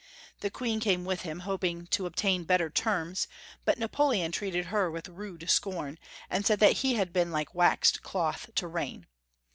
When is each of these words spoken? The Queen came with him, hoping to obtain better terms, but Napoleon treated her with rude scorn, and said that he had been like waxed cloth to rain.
The 0.39 0.49
Queen 0.49 0.79
came 0.79 1.05
with 1.05 1.21
him, 1.21 1.41
hoping 1.41 1.85
to 1.91 2.07
obtain 2.07 2.43
better 2.43 2.71
terms, 2.71 3.27
but 3.65 3.77
Napoleon 3.77 4.31
treated 4.31 4.65
her 4.65 4.89
with 4.89 5.07
rude 5.07 5.47
scorn, 5.47 5.99
and 6.27 6.43
said 6.43 6.59
that 6.59 6.77
he 6.77 6.95
had 6.95 7.13
been 7.13 7.29
like 7.29 7.53
waxed 7.53 8.01
cloth 8.01 8.49
to 8.55 8.65
rain. 8.67 9.05